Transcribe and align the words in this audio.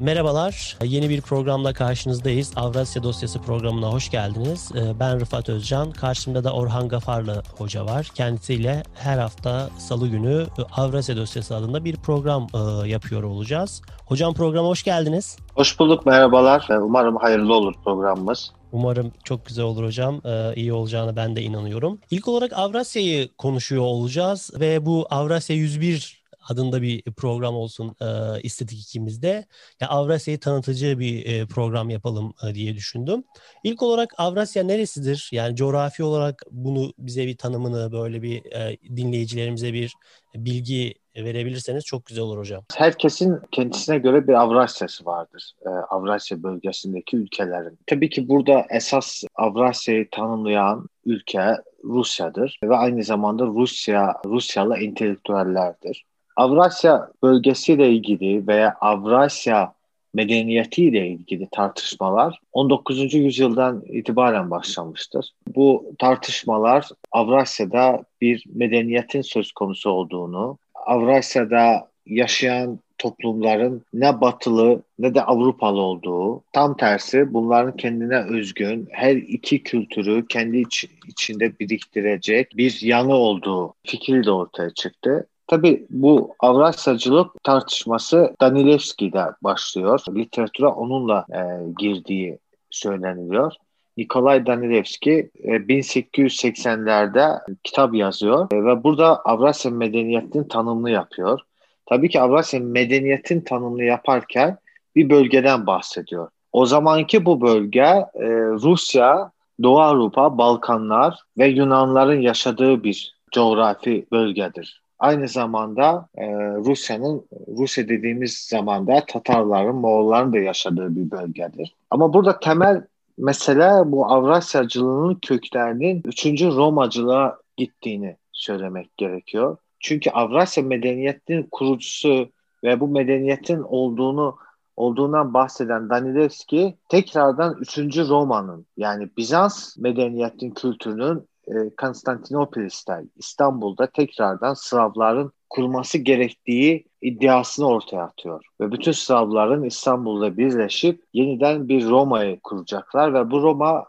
Merhabalar, 0.00 0.76
yeni 0.84 1.10
bir 1.10 1.20
programla 1.20 1.72
karşınızdayız. 1.72 2.52
Avrasya 2.56 3.02
Dosyası 3.02 3.42
programına 3.42 3.92
hoş 3.92 4.10
geldiniz. 4.10 4.72
Ee, 4.74 5.00
ben 5.00 5.20
Rıfat 5.20 5.48
Özcan, 5.48 5.90
karşımda 5.90 6.44
da 6.44 6.52
Orhan 6.52 6.88
Gafarlı 6.88 7.42
hoca 7.58 7.84
var. 7.84 8.10
Kendisiyle 8.14 8.82
her 8.94 9.18
hafta 9.18 9.70
salı 9.78 10.08
günü 10.08 10.46
Avrasya 10.76 11.16
Dosyası 11.16 11.56
adında 11.56 11.84
bir 11.84 11.96
program 11.96 12.46
e, 12.54 12.88
yapıyor 12.88 13.22
olacağız. 13.22 13.82
Hocam 14.06 14.34
programa 14.34 14.68
hoş 14.68 14.82
geldiniz. 14.82 15.36
Hoş 15.54 15.78
bulduk, 15.78 16.06
merhabalar. 16.06 16.66
Umarım 16.70 17.16
hayırlı 17.16 17.54
olur 17.54 17.74
programımız. 17.84 18.52
Umarım 18.72 19.12
çok 19.24 19.46
güzel 19.46 19.64
olur 19.64 19.84
hocam. 19.84 20.20
Ee, 20.24 20.54
iyi 20.56 20.72
olacağını 20.72 21.16
ben 21.16 21.36
de 21.36 21.42
inanıyorum. 21.42 21.98
İlk 22.10 22.28
olarak 22.28 22.52
Avrasya'yı 22.52 23.28
konuşuyor 23.36 23.82
olacağız 23.82 24.50
ve 24.60 24.86
bu 24.86 25.06
Avrasya 25.10 25.56
101 25.56 26.23
adında 26.48 26.82
bir 26.82 27.02
program 27.02 27.54
olsun 27.54 27.96
e, 28.00 28.40
istedik 28.42 28.80
ikimiz 28.80 29.22
de. 29.22 29.46
Ya 29.80 29.88
Avrasya'yı 29.88 30.40
tanıtıcı 30.40 30.98
bir 30.98 31.26
e, 31.26 31.46
program 31.46 31.90
yapalım 31.90 32.34
e, 32.48 32.54
diye 32.54 32.74
düşündüm. 32.74 33.24
İlk 33.64 33.82
olarak 33.82 34.14
Avrasya 34.18 34.64
neresidir? 34.64 35.28
Yani 35.32 35.56
coğrafi 35.56 36.04
olarak 36.04 36.42
bunu 36.50 36.92
bize 36.98 37.26
bir 37.26 37.36
tanımını 37.36 37.92
böyle 37.92 38.22
bir 38.22 38.52
e, 38.52 38.78
dinleyicilerimize 38.96 39.72
bir 39.72 39.94
bilgi 40.34 40.94
verebilirseniz 41.16 41.84
çok 41.84 42.06
güzel 42.06 42.24
olur 42.24 42.38
hocam. 42.38 42.64
Herkesin 42.76 43.38
kendisine 43.50 43.98
göre 43.98 44.28
bir 44.28 44.32
Avrasya'sı 44.32 45.04
vardır. 45.04 45.52
Ee, 45.66 45.68
Avrasya 45.68 46.42
bölgesindeki 46.42 47.16
ülkelerin. 47.16 47.78
Tabii 47.86 48.10
ki 48.10 48.28
burada 48.28 48.66
esas 48.70 49.24
Avrasya'yı 49.34 50.08
tanımlayan 50.10 50.88
ülke 51.04 51.56
Rusya'dır 51.84 52.58
ve 52.64 52.76
aynı 52.76 53.04
zamanda 53.04 53.46
Rusya 53.46 54.16
Rusyalı 54.26 54.76
entelektüellerdir. 54.76 56.04
Avrasya 56.36 57.10
bölgesiyle 57.22 57.90
ilgili 57.90 58.48
veya 58.48 58.76
Avrasya 58.80 59.72
medeniyetiyle 60.14 61.08
ilgili 61.08 61.48
tartışmalar 61.52 62.40
19. 62.52 63.14
yüzyıldan 63.14 63.82
itibaren 63.86 64.50
başlamıştır. 64.50 65.30
Bu 65.56 65.92
tartışmalar 65.98 66.88
Avrasya'da 67.12 68.04
bir 68.20 68.44
medeniyetin 68.54 69.22
söz 69.22 69.52
konusu 69.52 69.90
olduğunu, 69.90 70.58
Avrasya'da 70.74 71.88
yaşayan 72.06 72.78
toplumların 72.98 73.82
ne 73.94 74.20
batılı 74.20 74.82
ne 74.98 75.14
de 75.14 75.22
Avrupalı 75.22 75.80
olduğu, 75.80 76.42
tam 76.52 76.76
tersi 76.76 77.34
bunların 77.34 77.76
kendine 77.76 78.18
özgün 78.18 78.88
her 78.90 79.16
iki 79.16 79.62
kültürü 79.62 80.26
kendi 80.28 80.58
iç, 80.58 80.86
içinde 81.08 81.58
biriktirecek 81.58 82.56
bir 82.56 82.78
yanı 82.82 83.14
olduğu 83.14 83.74
fikri 83.84 84.24
de 84.24 84.30
ortaya 84.30 84.70
çıktı. 84.70 85.26
Tabii 85.46 85.86
bu 85.90 86.34
Avrasyacılık 86.40 87.44
tartışması 87.44 88.34
Danilevski'de 88.40 89.24
başlıyor. 89.42 90.00
Literatüre 90.14 90.66
onunla 90.66 91.26
e, 91.32 91.40
girdiği 91.78 92.38
söyleniliyor. 92.70 93.52
Nikolay 93.96 94.46
Danilevski 94.46 95.30
1880'lerde 95.44 97.36
e, 97.36 97.54
kitap 97.64 97.94
yazıyor 97.94 98.48
ve 98.52 98.84
burada 98.84 99.20
Avrasya 99.20 99.70
medeniyetinin 99.70 100.44
tanımını 100.44 100.90
yapıyor. 100.90 101.40
Tabii 101.86 102.08
ki 102.08 102.20
Avrasya 102.20 102.60
medeniyetin 102.60 103.40
tanımını 103.40 103.84
yaparken 103.84 104.58
bir 104.96 105.10
bölgeden 105.10 105.66
bahsediyor. 105.66 106.28
O 106.52 106.66
zamanki 106.66 107.24
bu 107.24 107.40
bölge 107.40 108.06
e, 108.14 108.26
Rusya, 108.62 109.30
Doğu 109.62 109.80
Avrupa, 109.80 110.38
Balkanlar 110.38 111.18
ve 111.38 111.46
Yunanların 111.46 112.20
yaşadığı 112.20 112.84
bir 112.84 113.14
coğrafi 113.32 114.06
bölgedir. 114.12 114.83
Aynı 115.04 115.28
zamanda 115.28 116.08
e, 116.14 116.26
Rusya'nın, 116.38 117.26
Rusya 117.58 117.88
dediğimiz 117.88 118.38
zamanda 118.38 119.04
Tatarların, 119.06 119.76
Moğolların 119.76 120.32
da 120.32 120.38
yaşadığı 120.38 120.96
bir 120.96 121.10
bölgedir. 121.10 121.74
Ama 121.90 122.14
burada 122.14 122.40
temel 122.40 122.82
mesele 123.18 123.92
bu 123.92 124.06
Avrasyacılığının 124.06 125.14
köklerinin 125.14 126.02
3. 126.04 126.26
Romacılığa 126.42 127.38
gittiğini 127.56 128.16
söylemek 128.32 128.96
gerekiyor. 128.96 129.56
Çünkü 129.80 130.10
Avrasya 130.10 130.64
medeniyetinin 130.64 131.48
kurucusu 131.50 132.28
ve 132.64 132.80
bu 132.80 132.88
medeniyetin 132.88 133.60
olduğunu 133.60 134.36
olduğundan 134.76 135.34
bahseden 135.34 135.90
Danilevski 135.90 136.74
tekrardan 136.88 137.56
3. 137.60 137.78
Roma'nın 137.78 138.66
yani 138.76 139.08
Bizans 139.16 139.76
medeniyetinin 139.76 140.50
kültürünün 140.50 141.28
e, 141.48 141.70
Konstantinopolis'te 141.76 143.04
İstanbul'da 143.16 143.86
tekrardan 143.86 144.54
Slavların 144.54 145.32
kurması 145.50 145.98
gerektiği 145.98 146.84
iddiasını 147.02 147.66
ortaya 147.66 148.02
atıyor. 148.02 148.44
Ve 148.60 148.72
bütün 148.72 148.92
Slavların 148.92 149.64
İstanbul'da 149.64 150.36
birleşip 150.36 151.04
yeniden 151.12 151.68
bir 151.68 151.84
Roma'yı 151.84 152.40
kuracaklar 152.40 153.14
ve 153.14 153.30
bu 153.30 153.42
Roma 153.42 153.84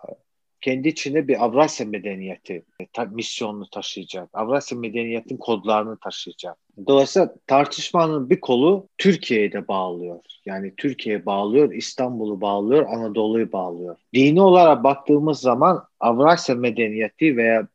kendi 0.62 0.88
içinde 0.88 1.28
bir 1.28 1.44
Avrasya 1.46 1.86
medeniyeti 1.86 2.66
ta, 2.94 3.06
misyonunu 3.06 3.70
taşıyacak. 3.70 4.30
Avrasya 4.34 4.78
medeniyetin 4.78 5.38
kodlarını 5.38 5.98
taşıyacak. 5.98 6.58
Dolayısıyla 6.88 7.36
tartışmanın 7.48 8.30
bir 8.30 8.40
kolu 8.40 8.88
Türkiye'ye 8.98 9.52
de 9.52 9.68
bağlıyor. 9.68 10.20
Yani 10.46 10.74
Türkiye'ye 10.78 11.26
bağlıyor, 11.26 11.74
İstanbul'u 11.74 12.42
bağlıyor, 12.42 12.86
Anadolu'yu 12.90 13.52
bağlıyor. 13.52 13.96
Dini 14.14 14.42
olarak 14.42 14.84
baktığımız 14.84 15.40
zaman 15.40 15.84
Avrasya 16.00 16.56
medeniyeti 16.56 17.38
veya 17.38 17.68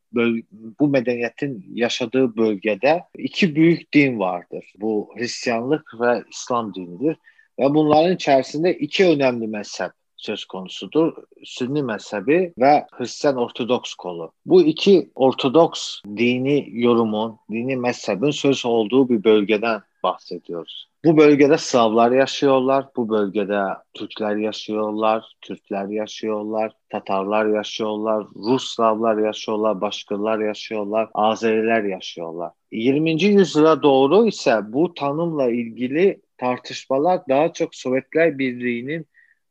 bu 0.80 0.88
medeniyetin 0.88 1.66
yaşadığı 1.74 2.36
bölgede 2.36 3.02
iki 3.18 3.54
büyük 3.54 3.94
din 3.94 4.18
vardır. 4.18 4.72
Bu 4.80 5.08
Hristiyanlık 5.16 6.00
ve 6.00 6.22
İslam 6.30 6.74
dinidir. 6.74 7.16
Ve 7.58 7.74
bunların 7.74 8.14
içerisinde 8.14 8.74
iki 8.74 9.06
önemli 9.06 9.46
mezhep 9.46 9.90
söz 10.20 10.44
konusudur. 10.44 11.12
Sünni 11.44 11.82
mezhebi 11.82 12.52
ve 12.58 12.86
Hristiyan 12.92 13.36
Ortodoks 13.36 13.94
kolu. 13.94 14.32
Bu 14.46 14.62
iki 14.62 15.10
Ortodoks 15.14 16.02
dini 16.16 16.68
yorumun, 16.72 17.38
dini 17.50 17.76
mezhebin 17.76 18.30
söz 18.30 18.66
olduğu 18.66 19.08
bir 19.08 19.24
bölgeden 19.24 19.82
bahsediyoruz. 20.02 20.90
Bu 21.04 21.16
bölgede 21.16 21.58
Slavlar 21.58 22.10
yaşıyorlar, 22.10 22.86
bu 22.96 23.08
bölgede 23.08 23.62
Türkler 23.94 24.36
yaşıyorlar, 24.36 25.24
Türkler 25.40 25.86
yaşıyorlar, 25.86 26.72
Tatarlar 26.90 27.46
yaşıyorlar, 27.46 28.26
Rus 28.36 28.74
Slavlar 28.74 29.18
yaşıyorlar, 29.18 29.80
Başkırlar 29.80 30.38
yaşıyorlar, 30.38 31.08
Azeriler 31.14 31.82
yaşıyorlar. 31.82 32.52
20. 32.72 33.22
yüzyıla 33.22 33.82
doğru 33.82 34.26
ise 34.26 34.60
bu 34.68 34.94
tanımla 34.94 35.50
ilgili 35.50 36.20
tartışmalar 36.38 37.20
daha 37.28 37.52
çok 37.52 37.74
Sovyetler 37.74 38.38
Birliği'nin 38.38 39.06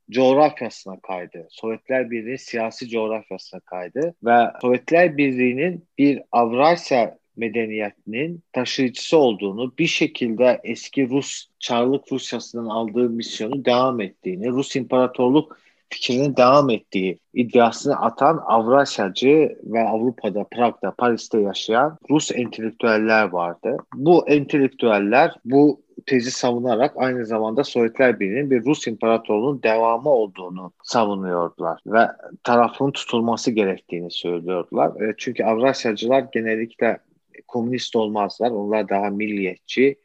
coğrafyasına 0.09 0.99
kaydı. 0.99 1.47
Sovyetler 1.49 2.11
Birliği 2.11 2.37
siyasi 2.37 2.89
coğrafyasına 2.89 3.59
kaydı 3.59 4.15
ve 4.23 4.37
Sovyetler 4.61 5.17
Birliği'nin 5.17 5.85
bir 5.97 6.21
Avrasya 6.31 7.17
medeniyetinin 7.37 8.43
taşıyıcısı 8.53 9.17
olduğunu, 9.17 9.73
bir 9.79 9.87
şekilde 9.87 10.59
eski 10.63 11.09
Rus 11.09 11.45
Çarlık 11.59 12.11
Rusyası'ndan 12.11 12.65
aldığı 12.65 13.09
misyonu 13.09 13.65
devam 13.65 14.01
ettiğini, 14.01 14.49
Rus 14.49 14.75
İmparatorluk 14.75 15.57
fikrinin 15.89 16.35
devam 16.35 16.69
ettiği 16.69 17.19
iddiasını 17.33 17.95
atan 18.01 18.43
Avrasyacı 18.45 19.57
ve 19.63 19.87
Avrupa'da, 19.87 20.43
Prag'da, 20.43 20.91
Paris'te 20.91 21.41
yaşayan 21.41 21.97
Rus 22.09 22.31
entelektüeller 22.31 23.23
vardı. 23.23 23.77
Bu 23.93 24.29
entelektüeller 24.29 25.35
bu 25.45 25.81
tezi 26.05 26.31
savunarak 26.31 26.93
aynı 26.97 27.25
zamanda 27.25 27.63
Sovyetler 27.63 28.19
Birliği'nin 28.19 28.51
bir 28.51 28.65
Rus 28.65 28.87
İmparatorluğu'nun 28.87 29.63
devamı 29.63 30.09
olduğunu 30.09 30.71
savunuyordular 30.83 31.81
ve 31.87 32.07
tarafın 32.43 32.91
tutulması 32.91 33.51
gerektiğini 33.51 34.11
söylüyordular. 34.11 35.01
E, 35.01 35.13
çünkü 35.17 35.43
Avrasyacılar 35.43 36.25
genellikle 36.33 36.99
komünist 37.47 37.95
olmazlar. 37.95 38.51
Onlar 38.51 38.89
daha 38.89 39.09
milliyetçi 39.09 39.95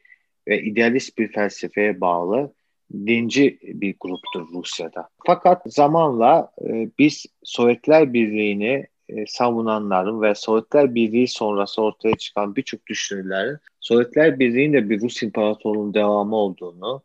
ve 0.47 0.61
idealist 0.61 1.17
bir 1.17 1.31
felsefeye 1.31 2.01
bağlı 2.01 2.53
dinci 2.93 3.59
bir 3.63 3.95
gruptur 3.99 4.47
Rusya'da. 4.53 5.09
Fakat 5.25 5.61
zamanla 5.65 6.51
e, 6.67 6.89
biz 6.99 7.25
Sovyetler 7.43 8.13
Birliği'ni 8.13 8.87
e, 9.09 9.25
savunanların 9.27 10.21
ve 10.21 10.35
Sovyetler 10.35 10.95
Birliği 10.95 11.27
sonrası 11.27 11.81
ortaya 11.81 12.15
çıkan 12.15 12.55
birçok 12.55 12.87
düşünürlerin 12.87 13.57
Sovyetler 13.79 14.39
Birliği'nin 14.39 14.73
de 14.73 14.89
bir 14.89 15.01
Rus 15.01 15.23
İmparatorluğu'nun 15.23 15.93
devamı 15.93 16.35
olduğunu 16.35 17.03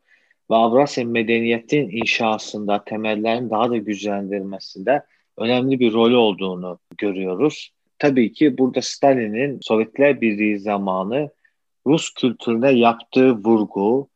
ve 0.51 0.55
Avrasya 0.55 1.05
medeniyetin 1.05 1.91
inşasında, 1.91 2.85
temellerin 2.85 3.51
daha 3.51 3.71
da 3.71 3.77
güçlendirilmesinde 3.77 5.03
önemli 5.39 5.81
bir 5.81 5.93
rolü 5.93 6.17
olduğunu 6.17 6.79
görüyoruz. 6.99 7.71
Tabii 7.99 8.33
ki 8.33 8.59
burada 8.59 8.83
Stalin'in 8.83 9.59
Sovyetler 9.63 10.21
Birliği 10.21 10.59
zamanı 10.59 11.31
Rus 11.87 12.15
kültürüne 12.15 12.71
yaptığı 12.73 13.33
vurgu 13.33 14.09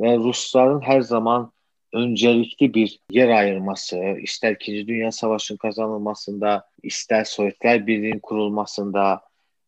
ve 0.00 0.16
Rusların 0.16 0.80
her 0.80 1.00
zaman 1.00 1.52
öncelikli 1.92 2.74
bir 2.74 3.00
yer 3.10 3.28
ayırması, 3.28 3.96
ister 4.22 4.52
İkinci 4.52 4.86
Dünya 4.88 5.12
Savaşı'nın 5.12 5.58
kazanılmasında, 5.58 6.68
ister 6.82 7.24
Sovyetler 7.24 7.86
Birliği'nin 7.86 8.18
kurulmasında 8.18 9.20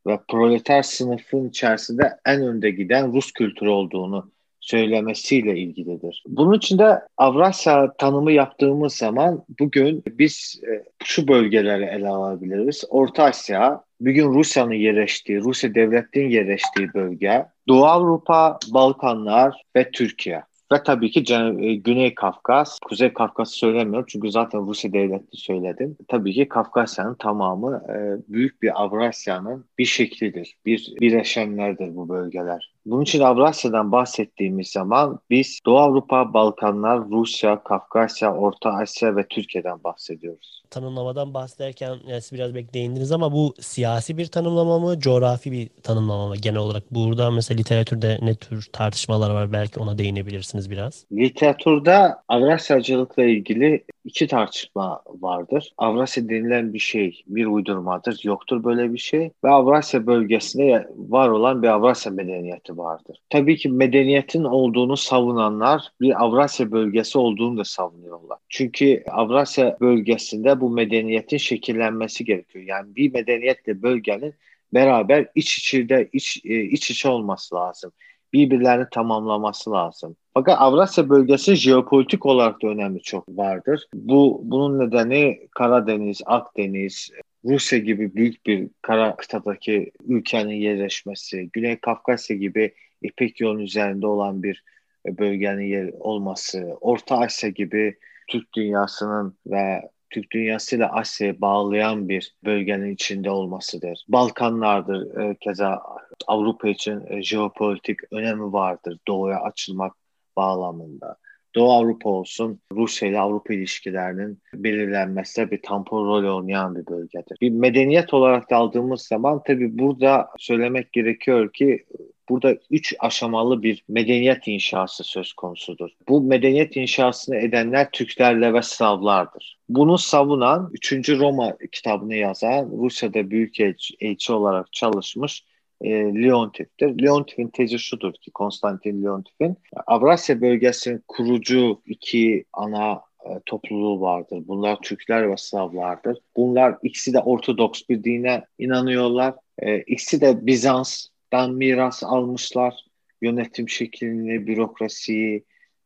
ve 0.07 0.21
proleter 0.29 0.83
sınıfın 0.83 1.49
içerisinde 1.49 2.17
en 2.27 2.43
önde 2.43 2.71
giden 2.71 3.13
Rus 3.13 3.33
kültürü 3.33 3.69
olduğunu 3.69 4.31
söylemesiyle 4.65 5.59
ilgilidir. 5.59 6.25
Bunun 6.27 6.57
için 6.57 6.79
de 6.79 7.01
Avrasya 7.17 7.93
tanımı 7.99 8.33
yaptığımız 8.33 8.93
zaman 8.93 9.45
bugün 9.61 10.03
biz 10.07 10.61
e, 10.69 10.85
şu 11.05 11.29
bölgeleri 11.29 11.85
ele 11.85 12.09
alabiliriz. 12.09 12.85
Orta 12.89 13.25
Asya, 13.25 13.85
bugün 14.01 14.35
Rusya'nın 14.35 14.73
yerleştiği, 14.73 15.41
Rusya 15.41 15.75
devletinin 15.75 16.31
yerleştiği 16.31 16.95
bölge, 16.95 17.47
Doğu 17.69 17.85
Avrupa, 17.85 18.59
Balkanlar 18.75 19.63
ve 19.77 19.91
Türkiye. 19.91 20.43
Ve 20.75 20.83
tabii 20.83 21.11
ki 21.11 21.35
e, 21.35 21.75
Güney 21.75 22.15
Kafkas, 22.15 22.79
Kuzey 22.79 23.13
Kafkas 23.13 23.51
söylemiyorum 23.51 24.07
çünkü 24.09 24.31
zaten 24.31 24.67
Rusya 24.67 24.93
devleti 24.93 25.37
söyledim. 25.37 25.97
Tabii 26.09 26.33
ki 26.33 26.49
Kafkasya'nın 26.49 27.15
tamamı 27.15 27.83
e, 27.89 27.97
büyük 28.33 28.63
bir 28.63 28.83
Avrasya'nın 28.83 29.65
bir 29.79 29.85
şeklidir. 29.85 30.57
Bir 30.67 30.95
bileşenlerdir 31.01 31.97
bu 31.97 32.09
bölgeler. 32.09 32.74
Bunun 32.87 33.03
için 33.03 33.21
Avrasya'dan 33.21 33.93
bahsettiğimiz 33.93 34.69
zaman 34.69 35.19
biz 35.31 35.61
Doğu 35.67 35.79
Avrupa, 35.79 36.35
Balkanlar, 36.35 37.11
Rusya, 37.11 37.63
Kafkasya, 37.63 38.35
Orta 38.35 38.71
Asya 38.71 39.17
ve 39.17 39.27
Türkiye'den 39.29 39.85
bahsediyoruz. 39.85 40.63
Tanımlamadan 40.71 41.35
bahsederken 41.35 41.97
yani 42.07 42.23
siz 42.23 42.33
biraz 42.33 42.55
belki 42.55 42.75
değindiniz 42.75 43.13
ama 43.13 43.33
bu 43.33 43.55
siyasi 43.61 44.19
bir 44.19 44.27
tanımlama 44.27 44.79
mı, 44.79 45.01
coğrafi 45.01 45.53
bir 45.53 45.71
tanımlama 45.83 46.29
mı 46.29 46.37
genel 46.37 46.59
olarak? 46.59 46.83
Burada 46.91 47.31
mesela 47.31 47.59
literatürde 47.59 48.19
ne 48.23 48.35
tür 48.35 48.69
tartışmalar 48.73 49.31
var 49.31 49.53
belki 49.53 49.81
ona 49.81 49.99
değinebilirsiniz 49.99 50.71
biraz. 50.71 51.07
Literatürde 51.13 52.09
Avrasyacılıkla 52.29 53.25
ilgili 53.25 53.85
iki 54.05 54.27
tartışma 54.27 55.03
vardır. 55.07 55.73
Avrasya 55.79 56.29
denilen 56.29 56.75
bir 56.75 56.79
şey 56.79 57.23
bir 57.27 57.47
uydurmadır, 57.47 58.21
yoktur 58.25 58.65
böyle 58.65 58.93
bir 58.93 58.99
şey 58.99 59.31
ve 59.45 59.49
Avrasya 59.49 60.07
bölgesinde 60.07 60.89
var 60.97 61.29
olan 61.29 61.63
bir 61.63 61.69
Avrasya 61.69 62.13
medeniyeti 62.13 62.79
vardır. 62.79 63.17
Tabii 63.31 63.57
ki 63.57 63.69
medeniyetin 63.69 64.45
olduğunu 64.45 64.97
savunanlar 64.97 65.89
bir 66.01 66.23
Avrasya 66.25 66.73
bölgesi 66.73 67.19
olduğunu 67.19 67.59
da 67.59 67.65
savunuyorlar. 67.65 68.39
Çünkü 68.49 69.05
Avrasya 69.11 69.77
bölgesinde 69.81 70.61
bu 70.61 70.71
medeniyetin 70.71 71.37
şekillenmesi 71.37 72.25
gerekiyor. 72.25 72.65
Yani 72.65 72.97
bir 72.97 73.13
medeniyetle 73.13 73.83
bölgenin 73.83 74.35
beraber 74.75 75.27
iç 75.35 75.59
içinde 75.59 76.09
iç, 76.13 76.41
e, 76.45 76.63
iç 76.63 76.91
içe 76.91 77.09
olması 77.09 77.55
lazım. 77.55 77.93
Birbirlerini 78.35 78.87
tamamlaması 78.91 79.71
lazım. 79.71 80.17
Fakat 80.35 80.61
Avrasya 80.61 81.09
bölgesi 81.09 81.55
jeopolitik 81.55 82.27
olarak 82.27 82.63
da 82.63 82.69
önemli 82.69 83.03
çok 83.03 83.29
vardır. 83.29 83.87
Bu 83.95 84.41
bunun 84.45 84.79
nedeni 84.79 85.49
Karadeniz, 85.51 86.21
Akdeniz, 86.27 87.11
Rusya 87.45 87.79
gibi 87.79 88.15
büyük 88.15 88.47
bir 88.47 88.69
kara 88.83 89.17
kıtadaki 89.17 89.93
ülkenin 90.09 90.55
yerleşmesi, 90.55 91.51
Güney 91.53 91.77
Kafkasya 91.77 92.37
gibi 92.37 92.75
İpek 93.03 93.41
yolun 93.41 93.59
üzerinde 93.59 94.07
olan 94.07 94.43
bir 94.43 94.65
bölgenin 95.07 95.67
yer 95.67 95.91
olması, 96.01 96.77
Orta 96.81 97.19
Asya 97.19 97.51
gibi 97.51 97.97
Türk 98.29 98.55
dünyasının 98.55 99.39
ve 99.47 99.83
Türk 100.11 100.33
dünyasıyla 100.33 100.89
Asya'yı 100.93 101.41
bağlayan 101.41 102.09
bir 102.09 102.35
bölgenin 102.45 102.95
içinde 102.95 103.31
olmasıdır. 103.31 104.05
Balkanlardır 104.09 105.17
e, 105.21 105.37
keza 105.41 105.83
Avrupa 106.27 106.69
için 106.69 107.03
e, 107.07 107.23
jeopolitik 107.23 107.99
önemi 108.13 108.53
vardır 108.53 108.99
doğuya 109.09 109.41
açılmak 109.41 109.93
bağlamında. 110.37 111.17
Doğu 111.55 111.73
Avrupa 111.73 112.11
olsun, 112.11 112.61
Rusya 112.73 113.09
ile 113.09 113.19
Avrupa 113.19 113.55
ilişkilerinin 113.55 114.39
belirlenmesinde 114.55 115.51
bir 115.51 115.63
tampon 115.63 116.05
rol 116.07 116.37
oynayan 116.37 116.77
bir 116.77 116.87
bölgedir. 116.87 117.39
Bir 117.41 117.51
medeniyet 117.51 118.15
olarak 118.15 118.51
da 118.51 118.57
aldığımız 118.57 119.03
zaman 119.03 119.43
tabii 119.47 119.79
burada 119.79 120.29
söylemek 120.39 120.93
gerekiyor 120.93 121.53
ki 121.53 121.85
burada 122.29 122.57
üç 122.71 122.95
aşamalı 122.99 123.63
bir 123.63 123.85
medeniyet 123.89 124.49
inşası 124.49 125.05
söz 125.05 125.33
konusudur. 125.33 125.91
Bu 126.09 126.21
medeniyet 126.21 126.77
inşasını 126.77 127.37
edenler 127.37 127.91
Türklerle 127.91 128.55
ve 128.55 128.63
Slavlardır. 128.63 129.59
Bunu 129.69 129.99
savunan 129.99 130.71
3. 130.73 131.09
Roma 131.09 131.57
kitabını 131.73 132.15
yazan 132.15 132.71
Rusya'da 132.83 133.31
büyük 133.31 133.61
elçi 134.01 134.33
olarak 134.33 134.73
çalışmış 134.73 135.45
e, 135.81 135.91
Leontif'tir. 135.91 137.03
Leontif'in 137.03 137.49
tezi 137.49 137.79
şudur 137.79 138.13
ki 138.13 138.31
Konstantin 138.31 139.03
Leontif'in 139.03 139.57
Avrasya 139.87 140.41
bölgesinin 140.41 141.05
kurucu 141.09 141.83
iki 141.87 142.45
ana 142.53 143.03
e, 143.27 143.41
topluluğu 143.47 144.01
vardır. 144.01 144.43
Bunlar 144.47 144.79
Türkler 144.83 145.31
ve 145.31 145.37
Slavlardır. 145.37 146.19
Bunlar 146.37 146.79
ikisi 146.83 147.13
de 147.13 147.21
Ortodoks 147.21 147.83
bir 147.89 148.05
dine 148.05 148.45
inanıyorlar. 148.59 149.35
E, 149.59 149.79
ikisi 149.79 150.21
de 150.21 150.47
Bizans'tan 150.47 151.55
miras 151.55 152.03
almışlar. 152.05 152.85
Yönetim 153.23 153.69
şeklini, 153.69 154.47
bürokrasiyi, 154.47 155.45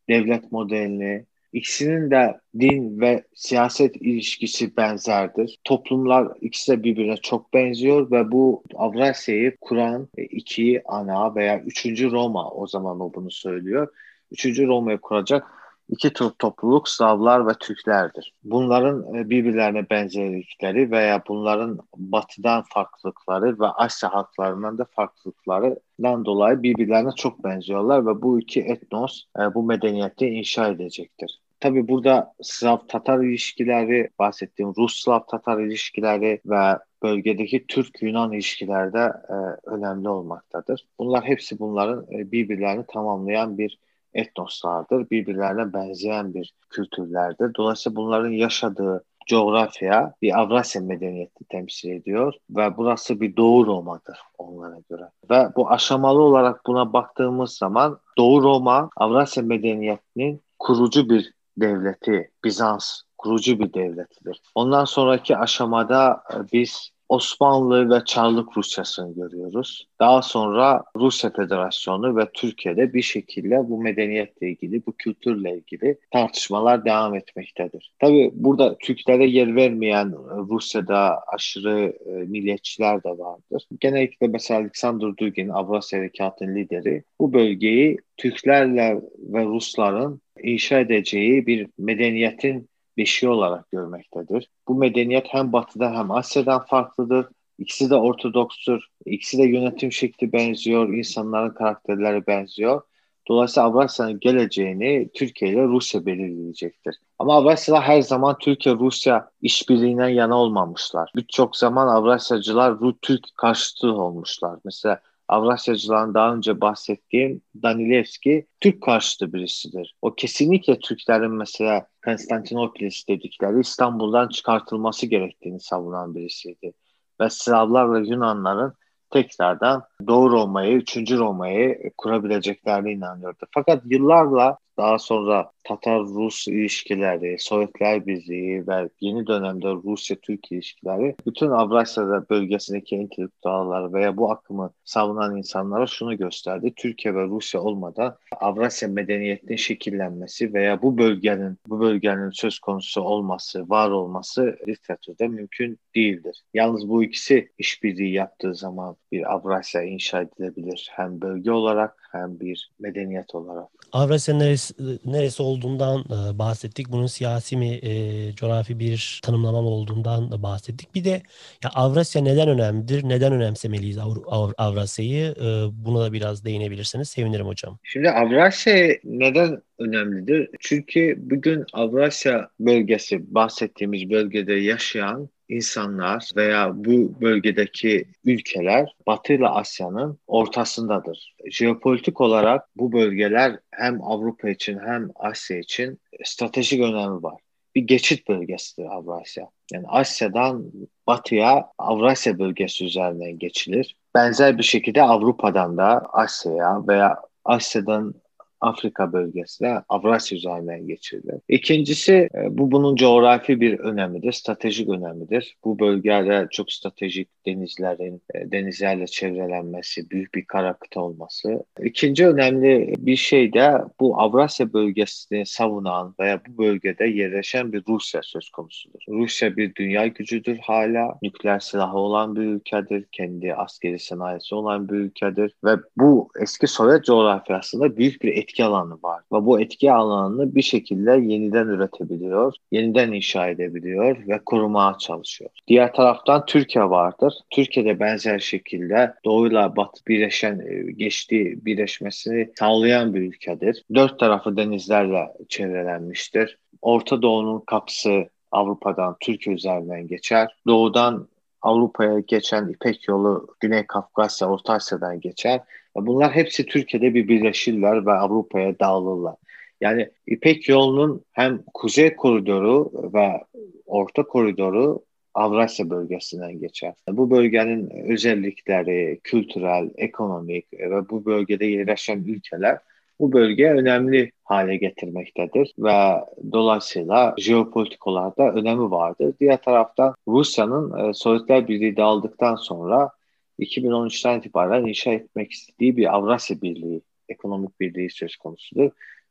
devlet 0.08 0.52
modelini, 0.52 1.24
İkisinin 1.52 2.10
de 2.10 2.40
din 2.60 3.00
ve 3.00 3.24
siyaset 3.34 3.96
ilişkisi 3.96 4.76
benzerdir. 4.76 5.58
Toplumlar 5.64 6.28
ikisi 6.40 6.72
de 6.72 6.82
birbirine 6.82 7.16
çok 7.16 7.54
benziyor 7.54 8.10
ve 8.10 8.32
bu 8.32 8.62
Avrasya'yı 8.74 9.56
kuran 9.60 10.08
iki 10.16 10.82
ana 10.84 11.34
veya 11.34 11.60
üçüncü 11.60 12.10
Roma 12.10 12.50
o 12.50 12.66
zaman 12.66 13.00
o 13.00 13.14
bunu 13.14 13.30
söylüyor. 13.30 13.88
Üçüncü 14.30 14.66
Roma'yı 14.66 14.98
kuracak 14.98 15.57
iki 15.88 16.12
tür 16.12 16.30
topluluk 16.30 16.88
Slavlar 16.88 17.46
ve 17.46 17.52
Türklerdir. 17.60 18.34
Bunların 18.44 19.14
e, 19.14 19.30
birbirlerine 19.30 19.90
benzerlikleri 19.90 20.90
veya 20.90 21.22
bunların 21.28 21.78
batıdan 21.96 22.62
farklılıkları 22.62 23.60
ve 23.60 23.66
Asya 23.66 24.14
halklarından 24.14 24.78
da 24.78 24.86
farklılıklarından 24.96 26.24
dolayı 26.24 26.62
birbirlerine 26.62 27.10
çok 27.16 27.44
benziyorlar 27.44 28.06
ve 28.06 28.22
bu 28.22 28.40
iki 28.40 28.60
etnos 28.60 29.24
e, 29.38 29.54
bu 29.54 29.62
medeniyeti 29.62 30.26
inşa 30.26 30.68
edecektir. 30.68 31.40
Tabi 31.60 31.88
burada 31.88 32.34
Slav-Tatar 32.42 33.28
ilişkileri, 33.28 34.08
bahsettiğim 34.18 34.74
Rus-Slav-Tatar 34.76 35.66
ilişkileri 35.66 36.40
ve 36.46 36.78
bölgedeki 37.02 37.66
Türk-Yunan 37.66 38.32
ilişkileri 38.32 38.92
de 38.92 39.12
e, 39.28 39.34
önemli 39.70 40.08
olmaktadır. 40.08 40.86
Bunlar 40.98 41.24
hepsi 41.24 41.58
bunların 41.58 42.06
e, 42.12 42.32
birbirlerini 42.32 42.84
tamamlayan 42.88 43.58
bir 43.58 43.78
etnoslardır. 44.18 45.10
Birbirlerine 45.10 45.72
benzeyen 45.72 46.34
bir 46.34 46.54
kültürlerdir. 46.70 47.54
Dolayısıyla 47.54 47.96
bunların 47.96 48.30
yaşadığı 48.30 49.04
coğrafya 49.26 50.14
bir 50.22 50.40
Avrasya 50.40 50.82
medeniyeti 50.82 51.44
temsil 51.44 51.90
ediyor 51.90 52.34
ve 52.50 52.76
burası 52.76 53.20
bir 53.20 53.36
Doğu 53.36 53.66
Roma'dır 53.66 54.18
onlara 54.38 54.78
göre. 54.90 55.02
Ve 55.30 55.48
bu 55.56 55.70
aşamalı 55.70 56.22
olarak 56.22 56.66
buna 56.66 56.92
baktığımız 56.92 57.52
zaman 57.52 57.98
Doğu 58.18 58.42
Roma 58.42 58.90
Avrasya 58.96 59.42
medeniyetinin 59.42 60.42
kurucu 60.58 61.08
bir 61.10 61.32
devleti, 61.56 62.30
Bizans 62.44 63.00
kurucu 63.18 63.58
bir 63.58 63.74
devletidir. 63.74 64.40
Ondan 64.54 64.84
sonraki 64.84 65.36
aşamada 65.36 66.22
e, 66.34 66.36
biz 66.52 66.90
Osmanlı 67.08 67.90
ve 67.90 68.04
Çarlık 68.04 68.56
Rusyası'nı 68.56 69.14
görüyoruz. 69.14 69.88
Daha 70.00 70.22
sonra 70.22 70.84
Rusya 70.96 71.30
Federasyonu 71.30 72.16
ve 72.16 72.28
Türkiye'de 72.34 72.94
bir 72.94 73.02
şekilde 73.02 73.68
bu 73.68 73.82
medeniyetle 73.82 74.50
ilgili, 74.50 74.86
bu 74.86 74.92
kültürle 74.92 75.56
ilgili 75.56 75.98
tartışmalar 76.10 76.84
devam 76.84 77.14
etmektedir. 77.14 77.92
Tabi 77.98 78.30
burada 78.34 78.78
Türklere 78.78 79.26
yer 79.26 79.56
vermeyen 79.56 80.12
Rusya'da 80.48 81.22
aşırı 81.34 81.96
e, 82.06 82.10
milliyetçiler 82.10 83.04
de 83.04 83.08
vardır. 83.08 83.68
Genellikle 83.80 84.28
mesela 84.28 84.60
Alexander 84.60 85.16
Dugin, 85.16 85.48
Avrasya 85.48 85.98
Harekatı'nın 85.98 86.56
lideri 86.56 87.02
bu 87.20 87.32
bölgeyi 87.32 87.96
Türklerle 88.16 89.00
ve 89.18 89.44
Rusların 89.44 90.20
inşa 90.42 90.80
edeceği 90.80 91.46
bir 91.46 91.66
medeniyetin 91.78 92.68
beşiği 92.98 93.30
olarak 93.30 93.70
görmektedir. 93.70 94.50
Bu 94.68 94.74
medeniyet 94.74 95.26
hem 95.30 95.52
batıda 95.52 95.92
hem 95.92 96.10
Asya'dan 96.10 96.66
farklıdır. 96.66 97.26
İkisi 97.58 97.90
de 97.90 97.94
ortodokstur. 97.94 98.82
İkisi 99.06 99.38
de 99.38 99.42
yönetim 99.42 99.92
şekli 99.92 100.32
benziyor. 100.32 100.88
insanların 100.88 101.54
karakterleri 101.54 102.26
benziyor. 102.26 102.82
Dolayısıyla 103.28 103.68
Avrasya'nın 103.68 104.20
geleceğini 104.20 105.10
Türkiye 105.14 105.52
ile 105.52 105.62
Rusya 105.62 106.06
belirleyecektir. 106.06 106.96
Ama 107.18 107.34
Avrasya'da 107.36 107.80
her 107.80 108.02
zaman 108.02 108.38
Türkiye-Rusya 108.38 109.30
işbirliğinden 109.42 110.08
yana 110.08 110.38
olmamışlar. 110.38 111.12
Birçok 111.16 111.56
zaman 111.56 111.88
Avrasyacılar 111.88 112.76
Türk 113.02 113.24
karşıtı 113.36 113.92
olmuşlar. 113.92 114.58
Mesela 114.64 115.00
Avrasyacıların 115.28 116.14
daha 116.14 116.34
önce 116.34 116.60
bahsettiğim 116.60 117.42
Danilevski 117.62 118.46
Türk 118.60 118.82
karşıtı 118.82 119.32
birisidir. 119.32 119.94
O 120.02 120.14
kesinlikle 120.14 120.78
Türklerin 120.78 121.30
mesela 121.30 121.86
Konstantinopolis 122.04 123.08
dedikleri 123.08 123.60
İstanbul'dan 123.60 124.28
çıkartılması 124.28 125.06
gerektiğini 125.06 125.60
savunan 125.60 126.14
birisiydi. 126.14 126.72
Ve 127.20 127.30
Slavlarla 127.30 127.98
Yunanların 127.98 128.72
tekrardan 129.10 129.82
Doğu 130.06 130.30
Roma'yı, 130.30 130.76
3. 130.76 130.96
Roma'yı 131.12 131.90
kurabileceklerine 131.96 132.92
inanıyordu. 132.92 133.46
Fakat 133.50 133.82
yıllarla 133.86 134.58
daha 134.78 134.98
sonra 134.98 135.50
Tatar-Rus 135.64 136.50
ilişkileri, 136.50 137.36
Sovyetler 137.38 138.06
Birliği 138.06 138.66
ve 138.66 138.88
yeni 139.00 139.26
dönemde 139.26 139.68
Rusya-Türk 139.68 140.52
ilişkileri 140.52 141.16
bütün 141.26 141.50
Avrasya 141.50 142.24
bölgesindeki 142.30 142.96
entelektüeller 142.96 143.92
veya 143.92 144.16
bu 144.16 144.30
akımı 144.30 144.72
savunan 144.84 145.36
insanlara 145.36 145.86
şunu 145.86 146.16
gösterdi. 146.16 146.72
Türkiye 146.76 147.14
ve 147.14 147.24
Rusya 147.24 147.60
olmadan 147.60 148.16
Avrasya 148.40 148.88
medeniyetinin 148.88 149.56
şekillenmesi 149.56 150.54
veya 150.54 150.82
bu 150.82 150.98
bölgenin 150.98 151.58
bu 151.66 151.80
bölgenin 151.80 152.30
söz 152.30 152.58
konusu 152.58 153.00
olması, 153.00 153.70
var 153.70 153.90
olması 153.90 154.58
literatürde 154.68 155.28
mümkün 155.28 155.78
değildir. 155.94 156.42
Yalnız 156.54 156.88
bu 156.88 157.04
ikisi 157.04 157.52
işbirliği 157.58 158.12
yaptığı 158.12 158.54
zaman 158.54 158.96
bir 159.12 159.32
Avrasya 159.32 159.82
inşa 159.82 160.20
edilebilir. 160.20 160.90
Hem 160.92 161.20
bölge 161.20 161.52
olarak 161.52 161.97
hem 162.12 162.40
bir 162.40 162.70
medeniyet 162.78 163.34
olarak. 163.34 163.68
Avrasya 163.92 164.34
neresi, 164.34 164.74
neresi 165.04 165.42
olduğundan 165.42 166.00
e, 166.00 166.38
bahsettik. 166.38 166.88
Bunun 166.88 167.06
siyasi 167.06 167.56
mi, 167.56 167.68
e, 167.68 168.34
coğrafi 168.34 168.78
bir 168.78 169.20
tanımlama 169.22 169.58
olduğundan 169.58 170.32
da 170.32 170.42
bahsettik. 170.42 170.94
Bir 170.94 171.04
de 171.04 171.22
ya 171.64 171.70
Avrasya 171.74 172.22
neden 172.22 172.48
önemlidir? 172.48 173.08
Neden 173.08 173.32
önemsemeliyiz 173.32 173.98
Avr 173.98 174.18
Avr 174.26 174.52
Avrasya'yı? 174.58 175.34
E, 175.40 175.46
buna 175.84 176.04
da 176.04 176.12
biraz 176.12 176.44
değinebilirseniz 176.44 177.08
sevinirim 177.08 177.46
hocam. 177.46 177.78
Şimdi 177.82 178.10
Avrasya 178.10 178.96
neden 179.04 179.62
önemlidir? 179.78 180.48
Çünkü 180.60 181.14
bugün 181.18 181.64
Avrasya 181.72 182.48
bölgesi, 182.60 183.34
bahsettiğimiz 183.34 184.10
bölgede 184.10 184.54
yaşayan 184.54 185.28
insanlar 185.48 186.30
veya 186.36 186.72
bu 186.74 187.20
bölgedeki 187.20 188.04
ülkeler 188.24 188.96
Batı 189.06 189.32
ile 189.32 189.48
Asya'nın 189.48 190.18
ortasındadır. 190.26 191.34
Jeopolitik 191.50 192.20
olarak 192.20 192.68
bu 192.76 192.92
bölgeler 192.92 193.58
hem 193.70 194.02
Avrupa 194.02 194.48
için 194.48 194.78
hem 194.78 195.10
Asya 195.14 195.58
için 195.58 196.00
stratejik 196.24 196.80
önemi 196.80 197.22
var. 197.22 197.40
Bir 197.74 197.82
geçit 197.82 198.28
bölgesidir 198.28 198.86
Avrasya. 198.86 199.50
Yani 199.72 199.84
Asya'dan 199.88 200.72
batıya 201.06 201.68
Avrasya 201.78 202.38
bölgesi 202.38 202.84
üzerinden 202.84 203.38
geçilir. 203.38 203.96
Benzer 204.14 204.58
bir 204.58 204.62
şekilde 204.62 205.02
Avrupa'dan 205.02 205.76
da 205.76 206.06
Asya'ya 206.12 206.86
veya 206.88 207.16
Asya'dan 207.44 208.14
Afrika 208.60 209.12
bölgesine 209.12 209.82
Avrasya 209.88 210.38
üzerinden 210.38 210.86
geçirdi. 210.86 211.40
İkincisi 211.48 212.12
e, 212.12 212.58
bu 212.58 212.70
bunun 212.70 212.96
coğrafi 212.96 213.60
bir 213.60 213.78
önemidir, 213.78 214.32
stratejik 214.32 214.88
önemidir. 214.88 215.56
Bu 215.64 215.78
bölgede 215.78 216.46
çok 216.50 216.72
stratejik 216.72 217.28
denizlerin, 217.48 218.22
e, 218.34 218.52
denizlerle 218.52 219.06
çevrelenmesi, 219.06 220.10
büyük 220.10 220.34
bir 220.34 220.44
kara 220.44 220.72
kıta 220.72 221.00
olması. 221.00 221.64
İkinci 221.82 222.26
önemli 222.26 222.94
bir 222.98 223.16
şey 223.16 223.52
de 223.52 223.72
bu 224.00 224.20
Avrasya 224.20 224.72
bölgesini 224.72 225.46
savunan 225.46 226.14
veya 226.20 226.40
bu 226.48 226.62
bölgede 226.62 227.06
yerleşen 227.06 227.72
bir 227.72 227.82
Rusya 227.88 228.20
söz 228.22 228.50
konusudur. 228.50 229.00
Rusya 229.08 229.56
bir 229.56 229.74
dünya 229.74 230.06
gücüdür 230.06 230.58
hala. 230.58 231.18
Nükleer 231.22 231.58
silahı 231.58 231.98
olan 231.98 232.36
bir 232.36 232.40
ülkedir. 232.40 233.04
Kendi 233.12 233.54
askeri 233.54 233.98
sanayisi 233.98 234.54
olan 234.54 234.88
bir 234.88 234.94
ülkedir. 234.94 235.52
Ve 235.64 235.76
bu 235.96 236.30
eski 236.42 236.66
Sovyet 236.66 237.04
coğrafyasında 237.04 237.96
büyük 237.96 238.22
bir 238.22 238.36
etki 238.36 238.64
alanı 238.64 238.98
var. 239.02 239.22
Ve 239.32 239.46
bu 239.46 239.60
etki 239.60 239.92
alanını 239.92 240.54
bir 240.54 240.62
şekilde 240.62 241.10
yeniden 241.10 241.66
üretebiliyor, 241.66 242.54
yeniden 242.72 243.12
inşa 243.12 243.48
edebiliyor 243.48 244.16
ve 244.28 244.40
korumaya 244.46 244.98
çalışıyor. 244.98 245.50
Diğer 245.68 245.92
taraftan 245.92 246.46
Türkiye 246.46 246.84
vardır. 246.84 247.34
Türkiye'de 247.50 248.00
benzer 248.00 248.38
şekilde 248.38 249.14
doğuyla 249.24 249.76
batı 249.76 250.06
birleşen, 250.06 250.58
e, 250.58 250.92
geçtiği 250.92 251.64
birleşmesini 251.64 252.50
sağlayan 252.58 253.14
bir 253.14 253.20
ülkedir. 253.20 253.84
Dört 253.94 254.18
tarafı 254.18 254.56
denizlerle 254.56 255.28
çevrelenmiştir. 255.48 256.58
Orta 256.82 257.22
Doğu'nun 257.22 257.60
kapısı 257.60 258.28
Avrupa'dan 258.50 259.16
Türkiye 259.20 259.56
üzerinden 259.56 260.06
geçer. 260.06 260.56
Doğudan 260.66 261.28
Avrupa'ya 261.62 262.18
geçen 262.18 262.68
İpek 262.68 263.08
yolu 263.08 263.46
Güney 263.60 263.86
Kafkasya, 263.86 264.48
Orta 264.48 264.72
Asya'dan 264.72 265.20
geçer. 265.20 265.60
Bunlar 265.96 266.32
hepsi 266.32 266.66
Türkiye'de 266.66 267.14
bir 267.14 267.28
birleşirler 267.28 268.06
ve 268.06 268.12
Avrupa'ya 268.12 268.78
dağılırlar. 268.78 269.34
Yani 269.80 270.10
İpek 270.26 270.68
yolunun 270.68 271.24
hem 271.32 271.62
kuzey 271.74 272.16
koridoru 272.16 272.90
ve 273.14 273.44
orta 273.86 274.22
koridoru 274.22 275.02
Avrasya 275.38 275.90
bölgesinden 275.90 276.60
geçer. 276.60 276.94
Bu 277.08 277.30
bölgenin 277.30 277.90
özellikleri 278.12 279.20
kültürel, 279.24 279.90
ekonomik 279.96 280.72
ve 280.72 281.08
bu 281.08 281.24
bölgede 281.24 281.66
yerleşen 281.66 282.18
ülkeler 282.18 282.78
bu 283.20 283.32
bölge 283.32 283.70
önemli 283.70 284.32
hale 284.44 284.76
getirmektedir 284.76 285.74
ve 285.78 286.24
dolayısıyla 286.52 287.34
jeopolitik 287.38 288.06
olarak 288.06 288.38
da 288.38 288.52
önemi 288.52 288.90
vardır. 288.90 289.34
Diğer 289.40 289.62
taraftan 289.62 290.14
Rusya'nın 290.28 291.08
e, 291.08 291.14
Sovyetler 291.14 291.68
Birliği 291.68 291.96
dağıldıktan 291.96 292.56
sonra 292.56 293.10
2013'ten 293.58 294.38
itibaren 294.38 294.86
inşa 294.86 295.12
etmek 295.12 295.52
istediği 295.52 295.96
bir 295.96 296.14
Avrasya 296.14 296.62
Birliği, 296.62 297.02
ekonomik 297.28 297.80
birliği 297.80 298.10
söz 298.10 298.36
konusudur. 298.36 298.90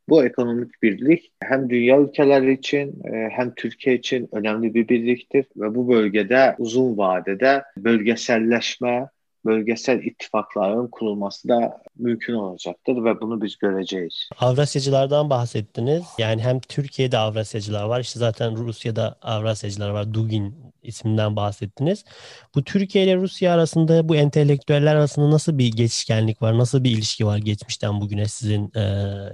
Bu 0.10 0.26
ekonomik 0.26 0.84
birlik 0.84 1.32
hem 1.44 1.70
dünya 1.70 2.00
ülkeleri 2.00 2.54
için 2.54 3.04
e, 3.04 3.30
hem 3.32 3.54
Türkiye 3.56 3.96
için 3.96 4.30
önemli 4.32 4.74
bir 4.74 4.90
birliktir 4.90 5.46
ve 5.58 5.76
bu 5.76 5.90
bölgede 5.90 6.56
uzun 6.58 6.98
vadede 6.98 7.64
bölgeselleşme 7.78 9.10
bölgesel 9.48 10.04
ittifakların 10.04 10.88
kurulması 10.88 11.48
da 11.48 11.82
mümkün 11.98 12.34
olacaktır 12.34 13.04
ve 13.04 13.22
bunu 13.22 13.42
biz 13.42 13.58
göreceğiz. 13.58 14.30
Avrasyacılardan 14.40 15.30
bahsettiniz. 15.30 16.04
Yani 16.18 16.42
hem 16.42 16.60
Türkiye'de 16.60 17.18
Avrasyacılar 17.18 17.84
var, 17.84 18.00
işte 18.00 18.20
zaten 18.20 18.58
Rusya'da 18.58 19.16
Avrasyacılar 19.22 19.90
var. 19.90 20.14
Dugin 20.14 20.56
isminden 20.84 21.36
bahsettiniz. 21.36 22.06
Bu 22.56 22.64
Türkiye 22.64 23.04
ile 23.04 23.16
Rusya 23.16 23.54
arasında 23.54 24.10
bu 24.10 24.16
entelektüeller 24.16 24.96
arasında 24.96 25.32
nasıl 25.32 25.58
bir 25.58 25.72
geçişkenlik 25.72 26.42
var? 26.42 26.58
Nasıl 26.58 26.84
bir 26.84 26.92
ilişki 26.92 27.26
var 27.26 27.38
geçmişten 27.38 28.02
bugüne 28.02 28.26
sizin 28.26 28.72
e, 28.76 28.84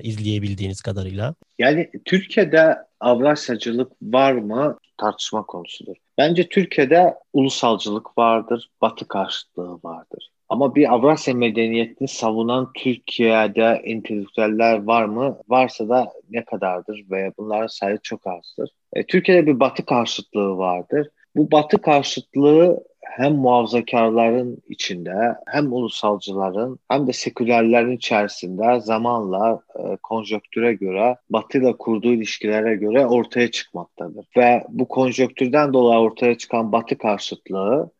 izleyebildiğiniz 0.01 0.81
kadarıyla? 0.81 1.35
Yani 1.59 1.91
Türkiye'de 2.05 2.77
Avrasyacılık 2.99 3.91
var 4.01 4.31
mı 4.31 4.77
tartışma 4.97 5.43
konusudur. 5.45 5.95
Bence 6.17 6.49
Türkiye'de 6.49 7.15
ulusalcılık 7.33 8.17
vardır, 8.17 8.69
batı 8.81 9.07
karşıtlığı 9.07 9.79
vardır. 9.83 10.29
Ama 10.49 10.75
bir 10.75 10.93
Avrasya 10.93 11.33
medeniyetini 11.33 12.07
savunan 12.07 12.71
Türkiye'de 12.73 13.81
entelektüeller 13.83 14.83
var 14.83 15.05
mı? 15.05 15.37
Varsa 15.47 15.89
da 15.89 16.13
ne 16.29 16.45
kadardır 16.45 17.05
veya 17.11 17.31
bunların 17.37 17.67
sayı 17.67 17.97
çok 18.03 18.27
azdır. 18.27 18.69
E, 18.93 19.05
Türkiye'de 19.05 19.47
bir 19.47 19.59
batı 19.59 19.85
karşıtlığı 19.85 20.57
vardır. 20.57 21.07
Bu 21.35 21.51
batı 21.51 21.81
karşıtlığı 21.81 22.83
hem 23.17 23.33
muhafazakarların 23.33 24.57
içinde 24.69 25.35
hem 25.47 25.73
ulusalcıların 25.73 26.79
hem 26.89 27.07
de 27.07 27.13
sekülerlerin 27.13 27.97
içerisinde 27.97 28.79
zamanla 28.79 29.59
e, 29.75 29.97
konjöktüre 30.03 30.73
göre 30.73 31.15
Batı 31.29 31.57
ile 31.57 31.73
kurduğu 31.77 32.13
ilişkilere 32.13 32.75
göre 32.75 33.05
ortaya 33.05 33.51
çıkmaktadır. 33.51 34.25
Ve 34.37 34.63
bu 34.69 34.87
konjöktürden 34.87 35.73
dolayı 35.73 35.99
ortaya 35.99 36.37
çıkan 36.37 36.71
Batı 36.71 36.97
karşıtlığı 36.97 37.91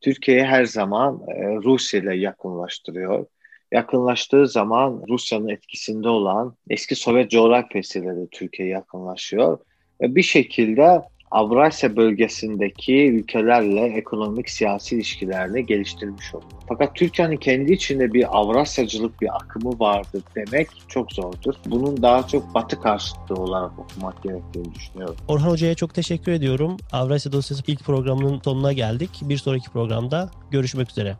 Türkiye'yi 0.00 0.44
her 0.44 0.64
zaman 0.64 1.20
e, 1.28 1.56
Rusya 1.56 2.00
ile 2.00 2.16
yakınlaştırıyor. 2.16 3.26
Yakınlaştığı 3.72 4.48
zaman 4.48 5.02
Rusya'nın 5.08 5.48
etkisinde 5.48 6.08
olan 6.08 6.56
eski 6.70 6.94
Sovyet 6.94 7.30
coğrafyasıyla 7.30 8.16
da 8.16 8.26
Türkiye 8.30 8.68
yakınlaşıyor. 8.68 9.58
Ve 10.00 10.14
bir 10.14 10.22
şekilde 10.22 11.02
Avrasya 11.32 11.96
bölgesindeki 11.96 13.06
ülkelerle 13.06 13.80
ekonomik 13.80 14.50
siyasi 14.50 14.96
ilişkilerini 14.96 15.66
geliştirmiş 15.66 16.34
oldu. 16.34 16.44
Fakat 16.68 16.94
Türkiye'nin 16.94 17.36
kendi 17.36 17.72
içinde 17.72 18.12
bir 18.12 18.38
Avrasyacılık 18.38 19.20
bir 19.20 19.36
akımı 19.36 19.78
vardır 19.78 20.22
demek 20.36 20.68
çok 20.88 21.12
zordur. 21.12 21.54
Bunun 21.66 22.02
daha 22.02 22.26
çok 22.26 22.54
batı 22.54 22.80
karşıtlığı 22.80 23.34
olarak 23.34 23.78
okumak 23.78 24.22
gerektiğini 24.22 24.74
düşünüyorum. 24.74 25.16
Orhan 25.28 25.50
Hoca'ya 25.50 25.74
çok 25.74 25.94
teşekkür 25.94 26.32
ediyorum. 26.32 26.76
Avrasya 26.92 27.32
Dosyası 27.32 27.62
ilk 27.66 27.84
programının 27.84 28.40
sonuna 28.44 28.72
geldik. 28.72 29.10
Bir 29.22 29.36
sonraki 29.36 29.70
programda 29.70 30.30
görüşmek 30.50 30.90
üzere. 30.90 31.16